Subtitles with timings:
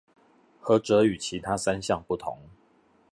[0.63, 2.39] 何者與其他三項不同？